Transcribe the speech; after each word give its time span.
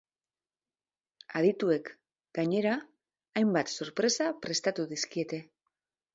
Adituek, 1.41 1.91
gainera, 2.39 2.73
hainbat 3.43 3.75
sorpresa 3.75 4.31
prestatu 4.49 4.89
dizkiete. 4.97 5.43